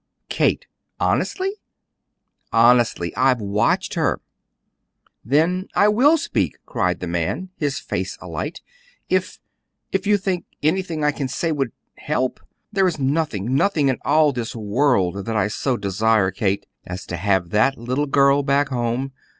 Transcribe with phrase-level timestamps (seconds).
[0.29, 0.65] "Kate!
[0.99, 1.57] Honestly?"
[2.51, 3.15] "Honestly!
[3.15, 4.19] I've watched her."
[5.23, 8.63] "Then I WILL speak," cried the man, his face alight,
[9.09, 9.39] "if
[9.91, 12.39] if you think anything I can say would help.
[12.71, 17.15] There is nothing nothing in all this world that I so desire, Kate, as to
[17.15, 19.11] have that little girl back home.